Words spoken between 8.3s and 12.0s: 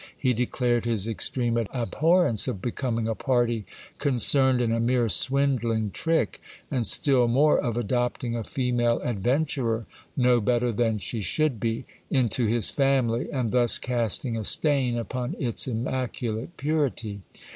a female adventurer, no better than she should be,